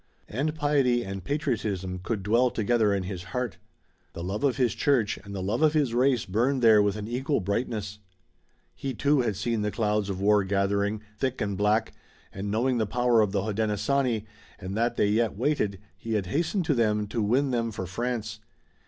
[0.27, 3.59] And piety and patriotism could dwell together in his heart.
[4.13, 7.07] The love of his church and the love of his race burned there with an
[7.07, 7.99] equal brightness.
[8.73, 11.93] He, too, had seen the clouds of war gathering, thick and black,
[12.33, 14.25] and knowing the power of the Hodenosaunee,
[14.57, 18.39] and that they yet waited, he had hastened to them to win them for France.